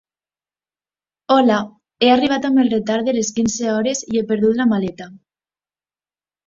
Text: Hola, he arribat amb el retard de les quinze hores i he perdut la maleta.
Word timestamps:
Hola, 1.35 1.57
he 2.03 2.09
arribat 2.13 2.49
amb 2.51 2.63
el 2.65 2.73
retard 2.73 3.11
de 3.11 3.17
les 3.19 3.31
quinze 3.39 3.71
hores 3.77 4.05
i 4.09 4.19
he 4.23 4.27
perdut 4.35 4.61
la 4.63 4.71
maleta. 4.75 5.11